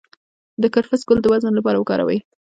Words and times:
د 0.61 0.63
کرفس 0.73 1.01
ګل 1.07 1.19
د 1.21 1.25
وزن 1.33 1.53
لپاره 1.55 1.77
وکاروئ 1.79 2.19